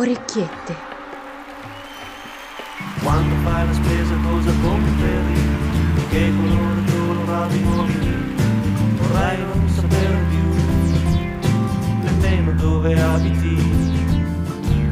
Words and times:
Orecchiette. 0.00 0.74
Quando 3.02 3.34
fai 3.42 3.66
la 3.66 3.72
spesa 3.74 4.14
cosa 4.22 4.50
compri? 4.62 4.88
Che 6.08 6.32
colore 6.36 6.82
colorato 6.90 7.54
vuoi? 7.58 7.92
Vorrei 8.96 9.38
non 9.44 9.68
sapere 9.68 10.24
più 10.30 10.44
nemmeno 12.02 12.52
dove 12.52 12.98
abiti. 12.98 13.56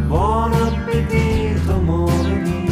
Buon 0.09 0.53
appetito, 0.53 1.73
amore 1.73 2.35
mio. 2.35 2.67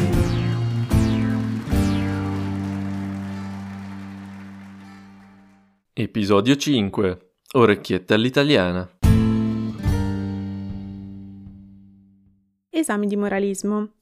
Episodio 5.95 6.55
5. 6.55 7.30
Orecchiette 7.53 8.12
all'italiana. 8.12 8.96
Esami 12.77 13.07
di 13.07 13.16
moralismo. 13.16 13.93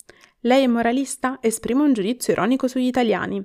Lei 0.40 0.64
è 0.64 0.66
moralista? 0.66 1.38
Esprime 1.40 1.82
un 1.82 1.92
giudizio 1.92 2.32
ironico 2.32 2.66
sugli 2.66 2.86
italiani. 2.86 3.40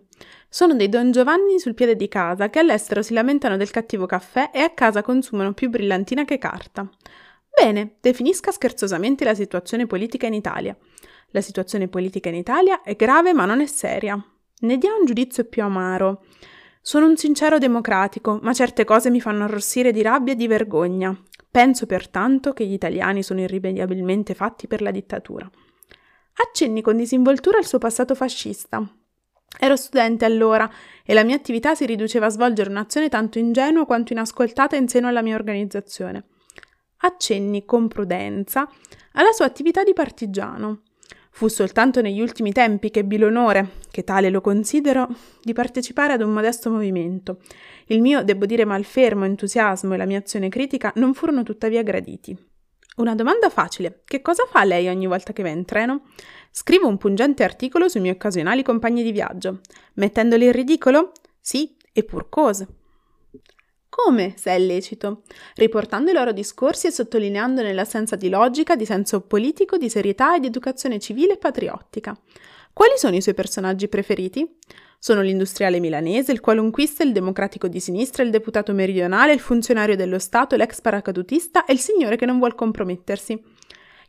Sono 0.50 0.74
dei 0.74 0.90
Don 0.90 1.12
Giovanni 1.12 1.60
sul 1.60 1.76
piede 1.76 1.96
di 1.96 2.08
casa 2.08 2.50
che 2.50 2.58
all'estero 2.58 3.04
si 3.04 3.14
lamentano 3.14 3.56
del 3.56 3.70
cattivo 3.70 4.08
caffè 4.08 4.50
e 4.52 4.62
a 4.62 4.72
casa 4.72 5.04
consumano 5.04 5.54
più 5.54 5.70
brillantina 5.70 6.26
che 6.26 6.40
carta. 6.40 6.90
Bene, 7.48 7.98
definisca 8.02 8.52
scherzosamente 8.52 9.24
la 9.24 9.36
situazione 9.36 9.86
politica 9.86 10.26
in 10.26 10.34
Italia. 10.34 10.76
La 11.28 11.42
situazione 11.42 11.88
politica 11.88 12.30
in 12.30 12.36
Italia 12.36 12.82
è 12.82 12.96
grave 12.96 13.32
ma 13.32 13.46
non 13.46 13.62
è 13.62 13.68
seria. 13.68 14.20
Ne 14.62 14.78
dia 14.80 14.96
un 14.96 15.06
giudizio 15.06 15.44
più 15.44 15.62
amaro. 15.62 16.24
Sono 16.82 17.06
un 17.06 17.18
sincero 17.18 17.60
democratico, 17.60 18.40
ma 18.42 18.52
certe 18.52 18.84
cose 18.84 19.12
mi 19.12 19.22
fanno 19.22 19.44
arrossire 19.44 19.92
di 19.92 20.02
rabbia 20.02 20.34
e 20.34 20.36
di 20.36 20.48
vergogna. 20.48 21.16
Penso 21.52 21.86
pertanto 21.86 22.54
che 22.54 22.66
gli 22.66 22.74
italiani 22.74 23.24
sono 23.24 23.42
irrimediabilmente 23.42 24.34
fatti 24.34 24.68
per 24.68 24.82
la 24.82 24.92
dittatura. 24.92 25.50
Accenni 26.36 26.82
con 26.82 26.96
disinvoltura 26.96 27.58
al 27.58 27.66
suo 27.66 27.80
passato 27.80 28.14
fascista. 28.16 28.88
Ero 29.60 29.76
studente 29.76 30.26
allora 30.26 30.70
e 31.04 31.14
la 31.14 31.24
mia 31.24 31.36
attività 31.36 31.74
si 31.74 31.86
riduceva 31.86 32.28
a 32.28 32.30
svolgere 32.30 32.70
un'azione 32.70 33.10
tanto 33.10 33.40
ingenua 33.40 33.86
quanto 33.86 34.14
inascoltata 34.14 34.76
in 34.76 34.88
seno 34.88 35.08
alla 35.08 35.24
mia 35.24 35.36
organizzazione. 35.36 36.26
Accenni 36.98 37.66
con 37.66 37.88
prudenza 37.88 38.70
alla 39.14 39.32
sua 39.32 39.46
attività 39.46 39.84
di 39.84 39.94
partigiano. 39.94 40.84
Fu 41.40 41.48
soltanto 41.48 42.02
negli 42.02 42.20
ultimi 42.20 42.52
tempi 42.52 42.92
che 42.92 43.00
ebbi 43.00 43.18
l'onore, 43.18 43.76
che 43.92 44.04
tale 44.04 44.30
lo 44.30 44.42
considero, 44.42 45.08
di 45.42 45.54
partecipare 45.54 46.12
ad 46.12 46.22
un 46.22 46.34
modesto 46.34 46.70
movimento. 46.70 47.40
Il 47.86 48.02
mio, 48.02 48.26
devo 48.26 48.46
dire, 48.46 48.66
malfermo 48.66 49.24
entusiasmo 49.24 49.94
e 49.94 49.98
la 49.98 50.06
mia 50.06 50.18
azione 50.18 50.50
critica 50.50 50.92
non 50.98 51.14
furono 51.14 51.44
tuttavia 51.44 51.82
graditi. 51.82 52.38
Una 52.98 53.16
domanda 53.16 53.48
facile. 53.50 54.02
Che 54.04 54.22
cosa 54.22 54.44
fa 54.52 54.66
lei 54.66 54.90
ogni 54.90 55.08
volta 55.08 55.32
che 55.32 55.42
va 55.42 55.48
in 55.48 55.64
treno? 55.64 56.08
Scrivo 56.52 56.90
un 56.90 56.98
pungente 56.98 57.46
articolo 57.46 57.88
sui 57.88 58.02
miei 58.02 58.16
occasionali 58.16 58.62
compagni 58.62 59.02
di 59.02 59.14
viaggio. 59.14 59.62
Mettendoli 59.94 60.44
in 60.44 60.52
ridicolo? 60.52 61.14
Sì, 61.40 61.78
e 61.94 62.04
pur 62.04 62.28
cose. 62.28 62.68
Come, 64.06 64.34
se 64.38 64.52
è 64.52 64.58
lecito? 64.58 65.24
Riportando 65.56 66.10
i 66.10 66.14
loro 66.14 66.32
discorsi 66.32 66.88
e 66.88 66.92
sottolineandone 66.92 67.74
l'assenza 67.74 68.16
di 68.16 68.30
logica, 68.30 68.78
di 68.78 68.86
senso 68.86 69.20
politico, 69.20 69.78
di 69.78 69.90
serietà 69.90 70.36
e 70.36 70.40
di 70.40 70.48
educazione 70.48 71.00
civile 71.00 71.34
e 71.34 71.38
patriottica. 71.38 72.18
Quali 72.72 72.94
sono 72.96 73.18
i 73.18 73.22
suoi 73.22 73.36
personaggi 73.36 73.90
preferiti? 73.90 74.58
Sono 74.98 75.22
l'industriale 75.22 75.82
milanese, 75.82 76.32
il 76.32 76.40
qualunquista, 76.40 77.04
il 77.04 77.12
democratico 77.12 77.68
di 77.68 77.82
sinistra, 77.82 78.24
il 78.24 78.30
deputato 78.30 78.72
meridionale, 78.72 79.34
il 79.34 79.42
funzionario 79.42 79.98
dello 79.98 80.18
Stato, 80.18 80.56
l'ex 80.56 80.80
paracadutista 80.80 81.66
e 81.66 81.74
il 81.74 81.80
signore 81.80 82.16
che 82.16 82.26
non 82.26 82.38
vuol 82.38 82.56
compromettersi. 82.56 83.44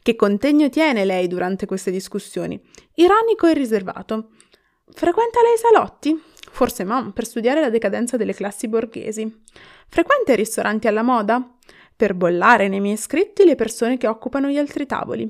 Che 0.01 0.17
contegno 0.17 0.69
tiene 0.69 1.05
lei 1.05 1.27
durante 1.27 1.67
queste 1.67 1.91
discussioni? 1.91 2.61
Ironico 2.95 3.49
e 3.49 3.55
riservato. 3.55 4.31
Frequenta 4.93 5.43
lei 5.43 5.55
i 5.55 5.59
salotti? 5.59 6.23
Forse 6.53 6.85
ma, 6.85 7.11
per 7.15 7.27
studiare 7.27 7.61
la 7.61 7.71
decadenza 7.71 8.17
delle 8.17 8.35
classi 8.35 8.67
borghesi. 8.67 9.43
Frequenta 9.91 10.33
i 10.33 10.37
ristoranti 10.37 10.87
alla 10.87 11.03
moda? 11.03 11.57
Per 11.97 12.15
bollare 12.15 12.69
nei 12.69 12.79
miei 12.79 12.97
scritti 12.97 13.45
le 13.45 13.57
persone 13.57 13.99
che 13.99 14.07
occupano 14.07 14.49
gli 14.49 14.57
altri 14.57 14.87
tavoli. 14.87 15.23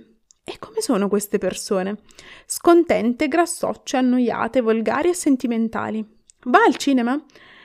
E 0.45 0.59
come 0.59 0.83
sono 0.83 1.09
queste 1.09 1.39
persone? 1.39 1.97
Scontente, 2.45 3.27
grassocce, 3.27 3.97
annoiate, 3.97 4.61
volgari 4.61 5.09
e 5.09 5.15
sentimentali. 5.15 6.07
Va 6.45 6.63
al 6.63 6.77
cinema? 6.77 7.19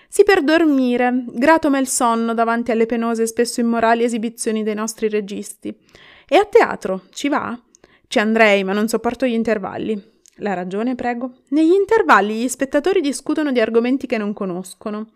Sì 0.07 0.23
per 0.23 0.41
dormire, 0.41 1.25
grato 1.27 1.69
me 1.69 1.79
il 1.79 1.87
sonno 1.89 2.33
davanti 2.33 2.71
alle 2.71 2.85
penose 2.85 3.23
e 3.23 3.27
spesso 3.27 3.59
immorali 3.59 4.05
esibizioni 4.05 4.63
dei 4.63 4.75
nostri 4.75 5.09
registi. 5.09 5.77
E 6.25 6.37
a 6.37 6.45
teatro, 6.45 7.03
ci 7.11 7.27
va? 7.27 7.59
Ci 8.07 8.19
andrei, 8.19 8.63
ma 8.63 8.71
non 8.71 8.87
sopporto 8.87 9.25
gli 9.25 9.33
intervalli. 9.33 10.01
La 10.35 10.53
ragione, 10.53 10.95
prego? 10.95 11.39
Negli 11.49 11.73
intervalli 11.73 12.35
gli 12.35 12.47
spettatori 12.47 13.01
discutono 13.01 13.51
di 13.51 13.59
argomenti 13.59 14.07
che 14.07 14.17
non 14.17 14.31
conoscono. 14.31 15.09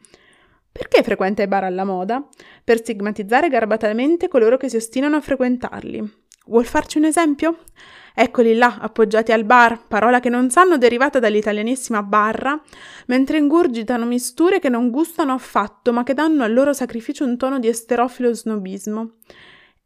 Perché 0.71 1.03
frequenta 1.03 1.43
i 1.43 1.47
bar 1.47 1.63
alla 1.63 1.83
moda? 1.83 2.25
Per 2.63 2.77
stigmatizzare 2.77 3.49
garbatamente 3.49 4.27
coloro 4.27 4.57
che 4.57 4.69
si 4.69 4.75
ostinano 4.77 5.15
a 5.17 5.21
frequentarli. 5.21 6.27
Vuol 6.45 6.65
farci 6.65 6.97
un 6.97 7.05
esempio? 7.05 7.59
Eccoli 8.15 8.55
là, 8.55 8.77
appoggiati 8.79 9.31
al 9.31 9.43
bar, 9.43 9.87
parola 9.87 10.19
che 10.19 10.29
non 10.29 10.49
sanno 10.49 10.77
derivata 10.77 11.19
dall'italianissima 11.19 12.01
barra, 12.01 12.59
mentre 13.05 13.37
ingurgitano 13.37 14.05
misture 14.05 14.59
che 14.59 14.69
non 14.69 14.89
gustano 14.89 15.33
affatto, 15.33 15.93
ma 15.93 16.03
che 16.03 16.13
danno 16.13 16.43
al 16.43 16.53
loro 16.53 16.73
sacrificio 16.73 17.23
un 17.23 17.37
tono 17.37 17.59
di 17.59 17.67
esterofilo 17.67 18.33
snobismo. 18.33 19.17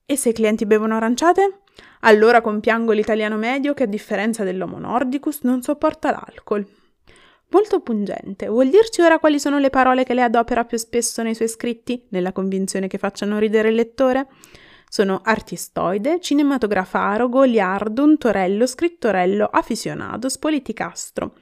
E 0.05 0.15
se 0.15 0.29
i 0.29 0.33
clienti 0.33 0.65
bevono 0.65 0.95
aranciate? 0.95 1.63
Allora 2.01 2.41
compiango 2.41 2.91
l'italiano 2.91 3.37
medio 3.37 3.73
che 3.73 3.83
a 3.83 3.87
differenza 3.87 4.43
dell'homo 4.43 4.79
nordicus 4.79 5.41
non 5.41 5.61
sopporta 5.61 6.11
l'alcol. 6.11 6.65
Molto 7.53 7.81
pungente. 7.81 8.47
Vuol 8.47 8.69
dirci 8.69 9.01
ora 9.01 9.19
quali 9.19 9.39
sono 9.39 9.59
le 9.59 9.69
parole 9.69 10.03
che 10.03 10.15
le 10.15 10.23
adopera 10.23 10.65
più 10.65 10.75
spesso 10.79 11.21
nei 11.21 11.35
suoi 11.35 11.47
scritti, 11.47 12.03
nella 12.09 12.31
convinzione 12.31 12.87
che 12.87 12.97
facciano 12.97 13.37
ridere 13.37 13.69
il 13.69 13.75
lettore? 13.75 14.25
Sono 14.89 15.21
artistoide, 15.23 16.19
cinematografaro, 16.19 17.29
goliardo, 17.29 18.17
torello, 18.17 18.65
scrittorello, 18.65 19.45
aficionados, 19.45 20.39
politicastro. 20.39 21.35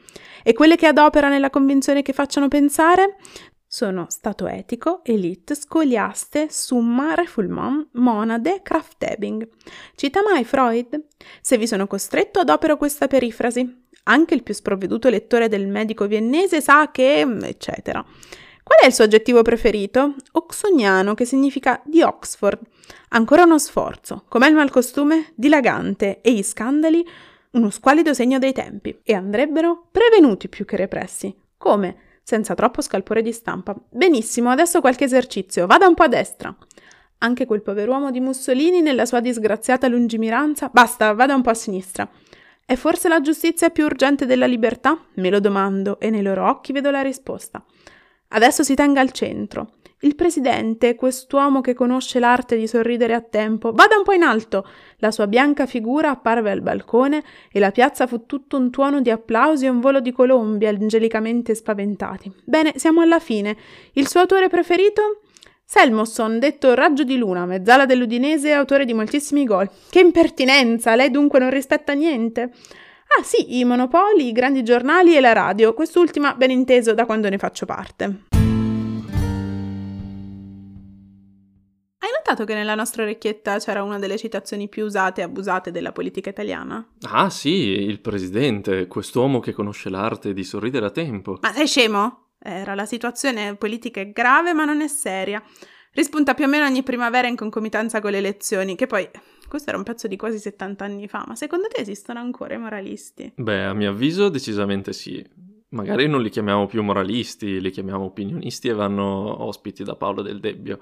E 0.44 0.52
quelle 0.52 0.76
che 0.76 0.88
adopera 0.88 1.30
nella 1.30 1.50
convinzione 1.50 2.02
che 2.02 2.12
facciano 2.12 2.50
pensare? 2.50 3.16
Sono 3.74 4.08
stato 4.10 4.48
etico, 4.48 5.00
elite, 5.02 5.56
scoliaste, 5.56 6.48
summa, 6.50 7.14
refoulement, 7.16 7.88
monade, 7.94 8.60
craftebing. 8.62 9.48
Cita 9.96 10.22
mai 10.22 10.44
Freud? 10.44 11.06
Se 11.40 11.58
vi 11.58 11.66
sono 11.66 11.88
costretto 11.88 12.42
adopero 12.42 12.76
questa 12.76 13.08
perifrasi. 13.08 13.86
Anche 14.04 14.34
il 14.34 14.44
più 14.44 14.54
sprovveduto 14.54 15.08
lettore 15.08 15.48
del 15.48 15.70
medico 15.70 16.06
viennese 16.06 16.60
sa 16.60 16.92
che... 16.92 17.26
eccetera. 17.44 18.04
Qual 18.62 18.80
è 18.82 18.88
il 18.88 18.94
suo 18.94 19.06
aggettivo 19.06 19.42
preferito? 19.42 20.16
Oxoniano, 20.34 21.14
che 21.14 21.24
significa 21.24 21.82
di 21.86 22.02
Oxford. 22.02 22.60
Ancora 23.12 23.44
uno 23.44 23.58
sforzo. 23.58 24.26
Com'è 24.28 24.50
il 24.50 24.56
malcostume? 24.56 25.32
Dilagante. 25.34 26.20
E 26.20 26.34
gli 26.34 26.44
scandali? 26.44 27.08
Uno 27.52 27.70
squallido 27.70 28.14
segno 28.14 28.38
dei 28.38 28.52
tempi. 28.52 29.00
E 29.02 29.14
andrebbero 29.14 29.88
prevenuti 29.90 30.50
più 30.50 30.66
che 30.66 30.76
repressi. 30.76 31.34
Come? 31.56 32.10
Senza 32.24 32.54
troppo 32.56 32.82
scalpore 32.82 33.22
di 33.22 33.32
stampa. 33.32 33.76
Benissimo, 33.90 34.50
adesso 34.50 34.82
qualche 34.82 35.06
esercizio. 35.06 35.68
Vada 35.68 35.88
un 35.88 35.94
po' 35.94 36.04
a 36.04 36.08
destra. 36.08 36.56
Anche 37.20 37.46
quel 37.46 37.62
pover'uomo 37.62 38.12
di 38.12 38.20
Mussolini, 38.20 38.82
nella 38.82 39.06
sua 39.06 39.20
disgraziata 39.20 39.88
lungimiranza. 39.88 40.70
Basta, 40.72 41.14
vada 41.14 41.36
un 41.36 41.42
po' 41.42 41.52
a 41.52 41.56
sinistra. 41.56 42.10
È 42.66 42.76
forse 42.76 43.10
la 43.10 43.22
giustizia 43.22 43.70
più 43.70 43.86
urgente 43.86 44.26
della 44.26 44.46
libertà? 44.46 44.98
Me 45.16 45.30
lo 45.30 45.40
domando 45.40 46.00
e 46.00 46.10
nei 46.10 46.22
loro 46.22 46.48
occhi 46.50 46.72
vedo 46.72 46.90
la 46.90 47.02
risposta. 47.02 47.64
Adesso 48.30 48.64
si 48.64 48.76
tenga 48.76 49.02
al 49.02 49.12
centro. 49.12 49.74
Il 50.04 50.16
presidente, 50.16 50.96
quest'uomo 50.96 51.62
che 51.62 51.76
conosce 51.76 52.18
l'arte 52.18 52.58
di 52.58 52.66
sorridere 52.66 53.14
a 53.14 53.22
tempo, 53.22 53.72
vada 53.72 53.98
un 53.98 54.04
po' 54.04 54.14
in 54.14 54.24
alto. 54.24 54.68
La 54.98 55.12
sua 55.12 55.28
bianca 55.28 55.68
figura 55.68 56.10
apparve 56.10 56.50
al 56.50 56.62
balcone 56.62 57.24
e 57.52 57.60
la 57.60 57.70
piazza 57.70 58.08
fu 58.08 58.26
tutto 58.26 58.58
un 58.58 58.72
tuono 58.72 59.00
di 59.00 59.12
applausi 59.12 59.66
e 59.66 59.70
un 59.70 59.80
volo 59.80 60.00
di 60.00 60.12
colombi 60.12 60.66
angelicamente 60.66 61.54
spaventati. 61.54 62.34
Bene, 62.44 62.74
siamo 62.78 63.02
alla 63.02 63.20
fine. 63.20 63.56
Il 63.94 64.08
suo 64.08 64.22
autore 64.22 64.50
preferito? 64.50 65.22
Selmosson, 65.64 66.40
detto 66.40 66.74
Raggio 66.74 67.04
di 67.04 67.18
Luna, 67.18 67.46
mezzala 67.46 67.86
dell'Udinese 67.86 68.54
autore 68.54 68.86
di 68.86 68.94
moltissimi 68.94 69.46
gol. 69.46 69.70
Che 69.88 70.00
impertinenza! 70.00 70.96
Lei 70.96 71.12
dunque 71.12 71.38
non 71.38 71.52
rispetta 71.52 71.94
niente? 71.94 72.52
Ah 73.20 73.24
sì, 73.24 73.60
i 73.60 73.64
monopoli, 73.66 74.30
i 74.30 74.32
grandi 74.32 74.64
giornali 74.64 75.16
e 75.16 75.20
la 75.20 75.34
radio, 75.34 75.76
quest'ultima 75.76 76.34
ben 76.34 76.50
inteso 76.50 76.96
da 76.96 77.06
quando 77.06 77.30
ne 77.30 77.38
faccio 77.38 77.68
parte. 77.68 78.30
Notato 82.32 82.46
che 82.46 82.54
nella 82.54 82.76
nostra 82.76 83.04
orecchietta 83.04 83.60
c'era 83.60 83.84
una 83.84 84.00
delle 84.00 84.18
citazioni 84.18 84.70
più 84.70 84.86
usate 84.86 85.22
e 85.22 85.24
abusate 85.26 85.72
della 85.72 85.92
politica 85.92 86.30
italiana? 86.30 86.86
Ah 87.02 87.30
sì, 87.30 87.50
il 87.50 88.00
presidente, 88.00 88.88
quest'uomo 88.88 89.40
che 89.40 89.52
conosce 89.52 89.90
l'arte 89.90 90.34
di 90.34 90.44
sorridere 90.44 90.86
a 90.86 90.92
tempo. 90.92 91.38
Ma 91.42 91.52
sei 91.52 91.68
scemo? 91.68 92.30
Era 92.40 92.74
la 92.74 92.86
situazione 92.86 93.56
politica 93.56 94.02
è 94.02 94.12
grave 94.12 94.54
ma 94.54 94.66
non 94.66 94.82
è 94.82 94.88
seria. 94.88 95.44
Rispunta 95.94 96.34
più 96.34 96.46
o 96.46 96.48
meno 96.48 96.66
ogni 96.66 96.84
primavera 96.84 97.28
in 97.28 97.36
concomitanza 97.36 98.00
con 98.00 98.12
le 98.12 98.18
elezioni, 98.18 98.76
che 98.76 98.88
poi 98.88 99.08
questo 99.50 99.70
era 99.70 99.78
un 99.78 99.84
pezzo 99.84 100.08
di 100.08 100.16
quasi 100.16 100.40
70 100.40 100.86
anni 100.86 101.08
fa, 101.10 101.26
ma 101.28 101.36
secondo 101.36 101.68
te 101.68 101.82
esistono 101.82 102.20
ancora 102.20 102.54
i 102.54 102.58
moralisti? 102.58 103.34
Beh, 103.36 103.66
a 103.66 103.74
mio 103.74 103.90
avviso 103.90 104.30
decisamente 104.30 104.94
sì. 104.94 105.24
Magari 105.72 106.08
non 106.08 106.22
li 106.22 106.30
chiamiamo 106.30 106.66
più 106.66 106.84
moralisti, 106.84 107.62
li 107.62 107.72
chiamiamo 107.72 108.04
opinionisti 108.04 108.68
e 108.68 108.74
vanno 108.74 109.44
ospiti 109.44 109.84
da 109.84 109.96
Paolo 109.96 110.22
del 110.22 110.42
Debbio, 110.42 110.80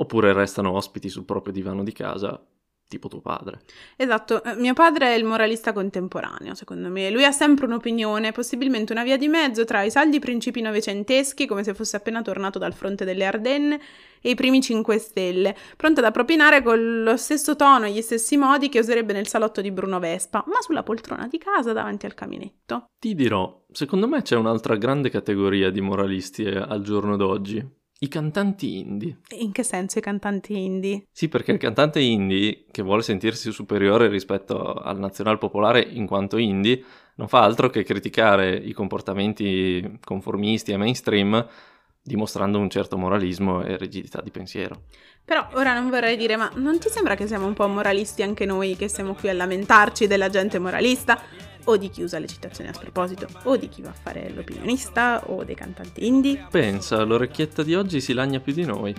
oppure 0.00 0.32
restano 0.32 0.72
ospiti 0.72 1.08
sul 1.08 1.24
proprio 1.24 1.52
divano 1.52 1.82
di 1.82 1.92
casa 1.92 2.40
tipo 2.88 3.08
tuo 3.08 3.20
padre. 3.20 3.60
Esatto, 3.96 4.42
eh, 4.42 4.54
mio 4.54 4.72
padre 4.72 5.08
è 5.08 5.16
il 5.16 5.24
moralista 5.24 5.72
contemporaneo, 5.72 6.54
secondo 6.54 6.88
me. 6.88 7.10
Lui 7.10 7.24
ha 7.24 7.30
sempre 7.30 7.66
un'opinione, 7.66 8.32
possibilmente 8.32 8.92
una 8.92 9.04
via 9.04 9.16
di 9.16 9.28
mezzo 9.28 9.64
tra 9.64 9.82
i 9.82 9.90
saldi 9.90 10.18
principi 10.18 10.60
novecenteschi, 10.62 11.46
come 11.46 11.62
se 11.62 11.74
fosse 11.74 11.96
appena 11.96 12.22
tornato 12.22 12.58
dal 12.58 12.72
fronte 12.72 13.04
delle 13.04 13.26
Ardenne, 13.26 13.80
e 14.20 14.30
i 14.30 14.34
primi 14.34 14.60
5 14.60 14.98
Stelle, 14.98 15.54
pronto 15.76 16.00
ad 16.00 16.10
propinare 16.12 16.62
con 16.62 17.02
lo 17.02 17.16
stesso 17.16 17.54
tono 17.54 17.86
e 17.86 17.92
gli 17.92 18.00
stessi 18.00 18.36
modi 18.36 18.68
che 18.68 18.80
userebbe 18.80 19.12
nel 19.12 19.28
salotto 19.28 19.60
di 19.60 19.70
Bruno 19.70 20.00
Vespa, 20.00 20.42
ma 20.46 20.60
sulla 20.60 20.82
poltrona 20.82 21.28
di 21.28 21.38
casa 21.38 21.72
davanti 21.72 22.06
al 22.06 22.14
caminetto. 22.14 22.86
Ti 22.98 23.14
dirò, 23.14 23.64
secondo 23.70 24.08
me 24.08 24.22
c'è 24.22 24.34
un'altra 24.34 24.74
grande 24.74 25.10
categoria 25.10 25.70
di 25.70 25.80
moralisti 25.80 26.42
eh, 26.42 26.56
al 26.56 26.82
giorno 26.82 27.16
d'oggi, 27.16 27.64
i 28.00 28.08
cantanti 28.08 28.78
indie. 28.78 29.18
In 29.38 29.50
che 29.52 29.62
senso 29.62 29.98
i 29.98 30.02
cantanti 30.02 30.56
indie? 30.56 31.06
Sì, 31.10 31.28
perché 31.28 31.52
il 31.52 31.58
cantante 31.58 32.00
indie, 32.00 32.64
che 32.70 32.82
vuole 32.82 33.02
sentirsi 33.02 33.50
superiore 33.50 34.08
rispetto 34.08 34.74
al 34.74 34.98
nazional 34.98 35.38
popolare 35.38 35.80
in 35.80 36.06
quanto 36.06 36.36
indie, 36.36 36.82
non 37.16 37.26
fa 37.26 37.42
altro 37.42 37.68
che 37.70 37.82
criticare 37.82 38.54
i 38.54 38.72
comportamenti 38.72 39.98
conformisti 40.04 40.70
e 40.70 40.76
mainstream, 40.76 41.46
dimostrando 42.00 42.58
un 42.58 42.70
certo 42.70 42.96
moralismo 42.96 43.62
e 43.64 43.76
rigidità 43.76 44.20
di 44.22 44.30
pensiero. 44.30 44.84
Però 45.24 45.46
ora 45.54 45.74
non 45.74 45.90
vorrei 45.90 46.16
dire, 46.16 46.36
ma 46.36 46.50
non 46.54 46.78
ti 46.78 46.88
sembra 46.88 47.16
che 47.16 47.26
siamo 47.26 47.46
un 47.46 47.52
po' 47.52 47.66
moralisti 47.66 48.22
anche 48.22 48.46
noi 48.46 48.76
che 48.76 48.88
siamo 48.88 49.14
qui 49.14 49.28
a 49.28 49.34
lamentarci 49.34 50.06
della 50.06 50.30
gente 50.30 50.58
moralista? 50.58 51.20
O 51.68 51.76
di 51.76 51.90
chi 51.90 52.02
usa 52.02 52.18
le 52.18 52.26
citazioni 52.26 52.70
a 52.70 52.72
sproposito, 52.72 53.26
o 53.44 53.56
di 53.56 53.68
chi 53.68 53.82
va 53.82 53.90
a 53.90 53.94
fare 54.00 54.32
l'opinionista, 54.34 55.22
o 55.26 55.44
dei 55.44 55.54
cantanti 55.54 56.06
indie. 56.06 56.46
Pensa, 56.50 57.02
l'orecchietta 57.02 57.62
di 57.62 57.74
oggi 57.74 58.00
si 58.00 58.14
lagna 58.14 58.40
più 58.40 58.54
di 58.54 58.64
noi. 58.64 58.94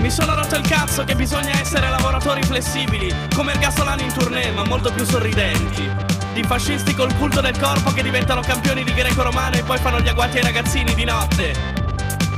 Mi 0.00 0.10
sono 0.10 0.34
rotto 0.34 0.54
il 0.56 0.66
cazzo 0.66 1.04
che 1.04 1.14
bisogna 1.14 1.58
essere 1.58 1.88
lavoratori 1.88 2.42
flessibili, 2.42 3.10
come 3.34 3.52
il 3.52 3.58
Gasolano 3.58 4.02
in 4.02 4.12
tournée, 4.12 4.50
ma 4.50 4.64
molto 4.64 4.92
più 4.92 5.04
sorridenti. 5.04 5.88
Di 6.34 6.42
fascisti 6.42 6.94
col 6.94 7.14
culto 7.14 7.40
del 7.40 7.58
corpo 7.58 7.90
che 7.92 8.02
diventano 8.02 8.42
campioni 8.42 8.84
di 8.84 8.92
greco-romano 8.92 9.56
e 9.56 9.62
poi 9.62 9.78
fanno 9.78 10.00
gli 10.00 10.08
agguati 10.08 10.36
ai 10.38 10.42
ragazzini 10.42 10.94
di 10.94 11.04
notte. 11.04 11.54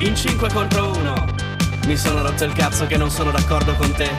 In 0.00 0.14
5 0.14 0.48
contro 0.52 0.92
1. 0.92 1.24
Mi 1.86 1.96
sono 1.96 2.22
rotto 2.22 2.44
il 2.44 2.52
cazzo 2.52 2.86
che 2.86 2.96
non 2.96 3.10
sono 3.10 3.32
d'accordo 3.32 3.74
con 3.74 3.90
te. 3.94 4.10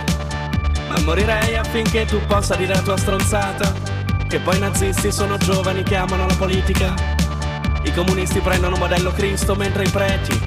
Ma 0.90 1.00
morirei 1.02 1.56
affinché 1.56 2.06
tu 2.06 2.20
possa 2.26 2.56
dire 2.56 2.74
la 2.74 2.82
tua 2.82 2.98
stronzata. 2.98 3.97
Che 4.28 4.40
poi 4.42 4.58
i 4.58 4.60
nazisti 4.60 5.10
sono 5.10 5.38
giovani 5.38 5.84
che 5.84 5.96
amano 5.96 6.28
la 6.28 6.36
politica. 6.36 6.94
I 7.86 7.94
comunisti 7.94 8.40
prendono 8.40 8.76
modello 8.76 9.12
Cristo 9.12 9.56
mentre 9.56 9.84
i 9.84 9.90
preti 9.90 10.38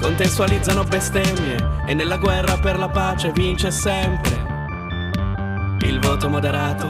contestualizzano 0.00 0.84
bestemmie 0.84 1.82
e 1.86 1.92
nella 1.92 2.16
guerra 2.16 2.56
per 2.56 2.78
la 2.78 2.88
pace 2.88 3.30
vince 3.32 3.70
sempre 3.70 4.46
il 5.82 6.00
voto 6.00 6.30
moderato. 6.30 6.88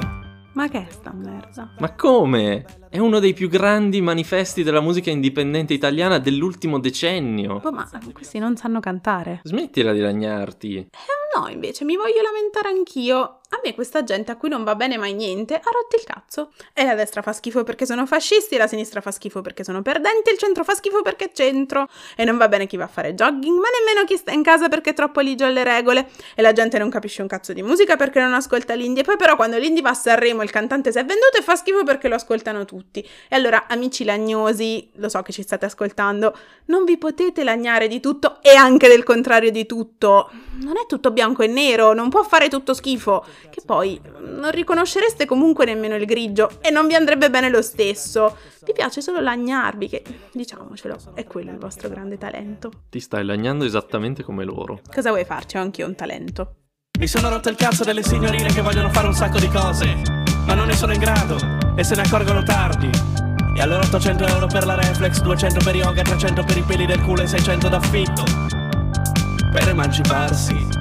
Ma 0.53 0.69
che 0.69 0.87
è 0.87 0.91
sta 0.91 1.13
merda? 1.13 1.75
Ma 1.79 1.95
come? 1.95 2.65
È 2.89 2.99
uno 2.99 3.19
dei 3.19 3.33
più 3.33 3.49
grandi 3.49 4.01
manifesti 4.01 4.63
della 4.63 4.81
musica 4.81 5.11
indipendente 5.11 5.75
italiana 5.75 6.19
dell'ultimo 6.19 6.79
decennio. 6.79 7.61
Oh, 7.63 7.73
ma 7.73 7.89
questi 8.13 8.39
non 8.39 8.57
sanno 8.57 8.79
cantare. 8.79 9.41
Smettila 9.43 9.93
di 9.93 10.01
lagnarti. 10.01 10.77
Eh 10.77 11.39
no, 11.39 11.49
invece 11.49 11.85
mi 11.85 11.97
voglio 11.97 12.23
lamentare 12.23 12.69
anch'io. 12.69 13.38
A 13.51 13.61
me 13.65 13.73
questa 13.73 14.05
gente 14.05 14.31
a 14.31 14.37
cui 14.37 14.51
non 14.51 14.63
va 14.63 14.75
bene 14.75 14.99
mai 14.99 15.15
niente 15.15 15.55
ha 15.55 15.71
rotto 15.73 15.97
il 15.97 16.05
cazzo. 16.05 16.51
E 16.75 16.85
la 16.85 16.95
destra 16.95 17.23
fa 17.23 17.33
schifo 17.33 17.65
perché 17.65 17.87
sono 17.87 18.05
fascisti, 18.05 18.59
la 18.59 18.67
sinistra 18.67 19.01
fa 19.01 19.11
schifo 19.11 19.41
perché 19.41 19.65
sono 19.65 19.81
perdenti, 19.81 20.29
il 20.31 20.37
centro 20.37 20.65
fa 20.65 20.75
schifo 20.75 21.01
perché 21.01 21.27
è 21.27 21.31
centro. 21.33 21.89
E 22.15 22.27
non 22.27 22.37
va 22.37 22.47
bene 22.49 22.67
chi 22.67 22.77
va 22.77 22.85
a 22.85 22.89
fare 22.89 23.15
jogging, 23.15 23.59
ma 23.59 23.69
nemmeno 23.79 24.07
chi 24.07 24.19
sta 24.19 24.33
in 24.33 24.43
casa 24.43 24.69
perché 24.69 24.91
è 24.91 24.95
troppo 24.95 25.21
ligio 25.21 25.47
alle 25.47 25.65
regole. 25.65 26.11
E 26.35 26.43
la 26.43 26.53
gente 26.53 26.77
non 26.77 26.91
capisce 26.91 27.23
un 27.23 27.29
cazzo 27.29 27.55
di 27.55 27.63
musica 27.63 27.97
perché 27.97 28.21
non 28.21 28.35
ascolta 28.35 28.75
l'indie. 28.75 29.01
E 29.01 29.05
poi 29.07 29.17
però 29.17 29.35
quando 29.35 29.57
l'indie 29.57 29.81
va 29.81 29.91
a 29.91 29.95
Sanremo 29.95 30.43
il 30.43 30.51
cantante 30.51 30.93
si 30.93 30.99
è 30.99 31.05
venduto 31.07 31.39
e 31.39 31.43
fa 31.43 31.57
schifo 31.57 31.85
perché 31.85 32.09
lo 32.09 32.17
ascoltano 32.17 32.67
tutti. 32.67 33.01
E 33.01 33.35
allora, 33.35 33.65
amici 33.67 34.05
lagnosi, 34.05 34.91
lo 34.97 35.09
so 35.09 35.23
che 35.23 35.33
ci 35.33 35.41
state 35.41 35.65
ascoltando, 35.65 36.37
non 36.67 36.85
vi 36.85 36.99
potete 36.99 37.45
lagnare 37.45 37.89
di 37.89 37.99
tutto 38.01 38.43
e 38.43 38.55
anche 38.55 38.89
del 38.89 39.05
contrario 39.05 39.51
di 39.51 39.65
tutto. 39.65 40.31
Non 40.61 40.77
è 40.77 40.85
tutto 40.87 41.13
bianco 41.13 41.43
e 41.43 41.47
nero, 41.47 41.95
non 41.95 42.11
può 42.11 42.23
fare 42.25 42.49
tutto 42.49 42.75
schifo 42.75 43.25
che 43.51 43.63
poi 43.65 44.01
non 44.21 44.51
riconoscereste 44.51 45.27
comunque 45.27 45.65
nemmeno 45.65 45.95
il 45.95 46.05
grigio 46.05 46.51
e 46.61 46.71
non 46.71 46.87
vi 46.87 46.95
andrebbe 46.95 47.31
bene 47.31 47.49
lo 47.49 47.63
stesso. 47.63 48.37
Vi 48.65 48.73
piace 48.73 49.01
solo 49.01 49.21
lagnarvi, 49.21 49.89
che 49.89 50.03
diciamocelo, 50.33 50.97
è 51.15 51.25
quello 51.25 51.51
il 51.51 51.59
vostro 51.59 51.89
grande 51.89 52.19
talento. 52.19 52.71
Ti 52.91 53.01
stai 53.01 53.25
lagnando 53.25 53.65
esattamente 53.65 54.23
come 54.23 54.45
loro. 54.45 54.81
Cosa 54.93 55.11
vuoi 55.11 55.25
farci? 55.25 55.57
Ho 55.57 55.61
anch'io 55.61 55.87
un 55.87 55.95
talento. 55.95 56.55
Mi 56.99 57.07
sono 57.07 57.29
rotto 57.29 57.49
il 57.49 57.57
cazzo 57.57 57.85
delle 57.85 58.03
signorine 58.03 58.53
che 58.53 58.61
vogliono 58.61 58.91
fare 58.91 59.07
un 59.07 59.15
sacco 59.15 59.39
di 59.39 59.49
cose, 59.49 59.87
ma 60.47 60.55
non 60.55 60.67
ne 60.67 60.75
sono 60.75 60.93
in 60.93 60.99
grado 60.99 61.37
e 61.77 61.85
se 61.85 61.95
ne 61.95 62.03
accorgono 62.03 62.43
tardi. 62.43 62.91
E 63.57 63.61
allora 63.61 63.85
800 63.85 64.27
euro 64.27 64.47
per 64.47 64.67
la 64.67 64.75
reflex, 64.75 65.21
200 65.21 65.65
per 65.65 65.77
yoga, 65.77 66.03
300 66.03 66.45
per 66.45 66.57
i 66.57 66.63
peli 66.63 66.87
del 66.87 67.01
culo 67.03 67.23
e 67.23 67.27
600 67.29 67.69
d'affitto. 67.69 68.25
Per 69.53 69.69
emanciparsi 69.69 70.78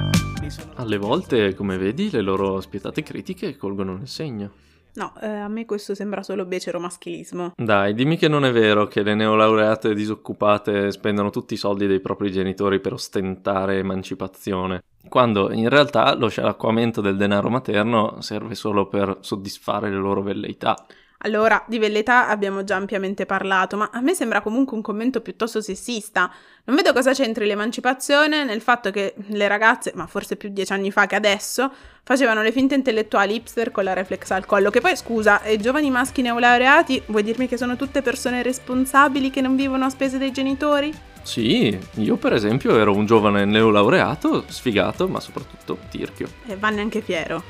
alle 0.78 0.96
volte, 0.96 1.54
come 1.54 1.76
vedi, 1.76 2.10
le 2.10 2.20
loro 2.20 2.60
spietate 2.60 3.02
critiche 3.02 3.56
colgono 3.56 3.96
nel 3.96 4.08
segno. 4.08 4.50
No, 4.94 5.12
eh, 5.20 5.28
a 5.28 5.48
me 5.48 5.64
questo 5.64 5.94
sembra 5.94 6.22
solo 6.22 6.44
becero 6.44 6.80
maschilismo. 6.80 7.52
Dai, 7.56 7.94
dimmi 7.94 8.16
che 8.16 8.26
non 8.26 8.44
è 8.44 8.52
vero 8.52 8.86
che 8.86 9.02
le 9.02 9.14
neolaureate 9.14 9.94
disoccupate 9.94 10.90
spendono 10.90 11.30
tutti 11.30 11.54
i 11.54 11.58
soldi 11.58 11.86
dei 11.86 12.00
propri 12.00 12.32
genitori 12.32 12.80
per 12.80 12.94
ostentare 12.94 13.78
emancipazione, 13.78 14.82
quando 15.08 15.52
in 15.52 15.68
realtà 15.68 16.14
lo 16.14 16.28
scialacquamento 16.28 17.00
del 17.00 17.16
denaro 17.16 17.48
materno 17.48 18.20
serve 18.20 18.54
solo 18.54 18.88
per 18.88 19.18
soddisfare 19.20 19.90
le 19.90 19.96
loro 19.96 20.22
velleità. 20.22 20.84
Allora, 21.22 21.64
di 21.66 21.80
velleità 21.80 22.28
abbiamo 22.28 22.62
già 22.62 22.76
ampiamente 22.76 23.26
parlato, 23.26 23.76
ma 23.76 23.90
a 23.92 24.00
me 24.00 24.14
sembra 24.14 24.40
comunque 24.40 24.76
un 24.76 24.82
commento 24.82 25.20
piuttosto 25.20 25.60
sessista. 25.60 26.30
Non 26.64 26.76
vedo 26.76 26.92
cosa 26.92 27.12
c'entri 27.12 27.44
l'emancipazione 27.46 28.44
nel 28.44 28.60
fatto 28.60 28.92
che 28.92 29.14
le 29.30 29.48
ragazze, 29.48 29.90
ma 29.96 30.06
forse 30.06 30.36
più 30.36 30.50
dieci 30.50 30.72
anni 30.72 30.92
fa 30.92 31.06
che 31.06 31.16
adesso, 31.16 31.72
facevano 32.04 32.40
le 32.40 32.52
finte 32.52 32.76
intellettuali 32.76 33.34
hipster 33.34 33.72
con 33.72 33.82
la 33.82 33.94
reflex 33.94 34.30
al 34.30 34.46
collo. 34.46 34.70
Che 34.70 34.80
poi, 34.80 34.96
scusa, 34.96 35.42
e 35.42 35.58
giovani 35.58 35.90
maschi 35.90 36.22
neolaureati, 36.22 37.02
vuoi 37.06 37.24
dirmi 37.24 37.48
che 37.48 37.56
sono 37.56 37.74
tutte 37.74 38.00
persone 38.00 38.44
responsabili 38.44 39.30
che 39.30 39.40
non 39.40 39.56
vivono 39.56 39.86
a 39.86 39.90
spese 39.90 40.18
dei 40.18 40.30
genitori? 40.30 40.94
Sì, 41.22 41.76
io 41.94 42.16
per 42.16 42.32
esempio 42.32 42.78
ero 42.78 42.94
un 42.94 43.06
giovane 43.06 43.44
neolaureato, 43.44 44.44
sfigato, 44.46 45.08
ma 45.08 45.18
soprattutto 45.18 45.78
tirchio. 45.90 46.28
E 46.46 46.56
vanne 46.56 46.80
anche 46.80 47.00
fiero. 47.00 47.42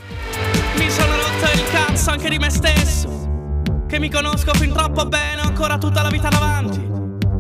Mi 0.76 0.88
sono 0.88 1.14
rotto 1.16 1.52
il 1.52 1.64
cazzo 1.70 2.10
anche 2.10 2.30
di 2.30 2.38
me 2.38 2.48
stesso 2.48 3.17
che 3.88 3.98
mi 3.98 4.10
conosco 4.10 4.52
fin 4.52 4.70
troppo 4.70 5.06
bene, 5.06 5.40
ho 5.40 5.46
ancora 5.46 5.78
tutta 5.78 6.02
la 6.02 6.10
vita 6.10 6.28
davanti. 6.28 6.86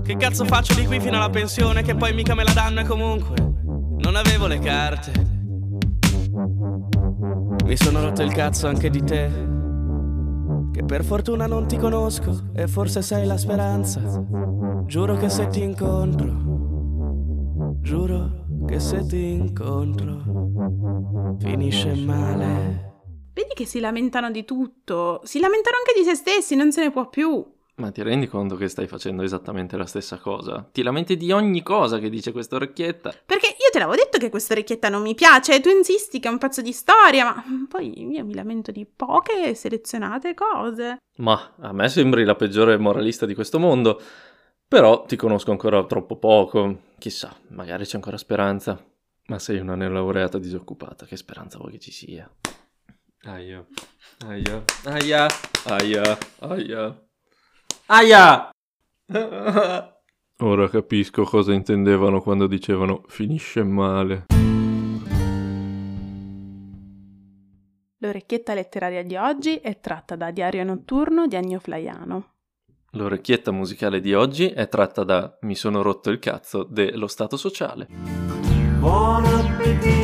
Che 0.02 0.16
cazzo 0.16 0.46
faccio 0.46 0.72
di 0.72 0.86
qui 0.86 0.98
fino 0.98 1.16
alla 1.16 1.28
pensione, 1.28 1.82
che 1.82 1.94
poi 1.94 2.14
mica 2.14 2.34
me 2.34 2.42
la 2.42 2.54
danno 2.54 2.80
e 2.80 2.84
comunque 2.84 3.36
non 3.98 4.16
avevo 4.16 4.46
le 4.46 4.58
carte. 4.58 5.12
Mi 7.66 7.76
sono 7.76 8.00
rotto 8.00 8.22
il 8.22 8.32
cazzo 8.32 8.66
anche 8.66 8.88
di 8.88 9.04
te, 9.04 9.30
che 10.72 10.84
per 10.84 11.04
fortuna 11.04 11.46
non 11.46 11.68
ti 11.68 11.76
conosco 11.76 12.48
e 12.54 12.66
forse 12.66 13.02
sei 13.02 13.26
la 13.26 13.36
speranza. 13.36 14.00
Giuro 14.86 15.16
che 15.16 15.28
se 15.28 15.48
ti 15.48 15.62
incontro, 15.62 17.76
giuro 17.82 18.46
che 18.66 18.80
se 18.80 19.04
ti 19.04 19.32
incontro, 19.32 21.36
finisce 21.40 21.94
male. 21.94 22.87
Vedi 23.38 23.54
che 23.54 23.66
si 23.66 23.78
lamentano 23.78 24.32
di 24.32 24.44
tutto, 24.44 25.20
si 25.22 25.38
lamentano 25.38 25.76
anche 25.76 25.96
di 25.96 26.04
se 26.04 26.16
stessi, 26.16 26.56
non 26.56 26.72
se 26.72 26.80
ne 26.82 26.90
può 26.90 27.08
più. 27.08 27.46
Ma 27.76 27.92
ti 27.92 28.02
rendi 28.02 28.26
conto 28.26 28.56
che 28.56 28.66
stai 28.66 28.88
facendo 28.88 29.22
esattamente 29.22 29.76
la 29.76 29.86
stessa 29.86 30.18
cosa? 30.18 30.68
Ti 30.72 30.82
lamenti 30.82 31.16
di 31.16 31.30
ogni 31.30 31.62
cosa 31.62 32.00
che 32.00 32.10
dice 32.10 32.32
questa 32.32 32.56
orecchietta? 32.56 33.14
Perché 33.24 33.46
io 33.46 33.70
te 33.70 33.78
l'avevo 33.78 33.94
detto 33.94 34.18
che 34.18 34.28
questa 34.28 34.54
orecchietta 34.54 34.88
non 34.88 35.02
mi 35.02 35.14
piace 35.14 35.54
e 35.54 35.60
tu 35.60 35.68
insisti 35.68 36.18
che 36.18 36.26
è 36.26 36.32
un 36.32 36.38
pezzo 36.38 36.62
di 36.62 36.72
storia, 36.72 37.26
ma 37.26 37.44
poi 37.68 38.10
io 38.10 38.24
mi 38.24 38.34
lamento 38.34 38.72
di 38.72 38.84
poche 38.84 39.54
selezionate 39.54 40.34
cose. 40.34 40.96
Ma 41.18 41.54
a 41.60 41.72
me 41.72 41.88
sembri 41.88 42.24
la 42.24 42.34
peggiore 42.34 42.76
moralista 42.76 43.24
di 43.24 43.34
questo 43.34 43.60
mondo. 43.60 44.02
Però 44.66 45.04
ti 45.04 45.14
conosco 45.14 45.52
ancora 45.52 45.84
troppo 45.84 46.16
poco. 46.16 46.80
Chissà, 46.98 47.32
magari 47.50 47.84
c'è 47.84 47.94
ancora 47.94 48.16
speranza. 48.16 48.84
Ma 49.26 49.38
sei 49.38 49.60
una 49.60 49.76
neolaureata 49.76 50.38
disoccupata, 50.38 51.06
che 51.06 51.16
speranza 51.16 51.58
vuoi 51.58 51.70
che 51.70 51.78
ci 51.78 51.92
sia? 51.92 52.28
Aia. 53.24 53.66
Aia. 54.24 54.64
Aia. 54.84 55.26
Aia. 55.64 56.18
Aia. 56.38 57.08
Aia! 57.86 58.50
Ora 60.40 60.68
capisco 60.68 61.24
cosa 61.24 61.52
intendevano 61.52 62.20
quando 62.20 62.46
dicevano 62.46 63.02
finisce 63.08 63.64
male. 63.64 64.26
L'orecchietta 68.00 68.54
letteraria 68.54 69.02
di 69.02 69.16
oggi 69.16 69.56
è 69.56 69.80
tratta 69.80 70.14
da 70.14 70.30
Diario 70.30 70.62
notturno 70.62 71.26
di 71.26 71.34
Agno 71.34 71.58
Flaiano. 71.58 72.34
L'orecchietta 72.92 73.50
musicale 73.50 74.00
di 74.00 74.14
oggi 74.14 74.48
è 74.50 74.68
tratta 74.68 75.02
da 75.02 75.36
Mi 75.40 75.56
sono 75.56 75.82
rotto 75.82 76.10
il 76.10 76.20
cazzo 76.20 76.62
dello 76.62 77.08
Stato 77.08 77.36
Sociale. 77.36 77.88
Buon 78.78 79.24
appetito! 79.24 79.97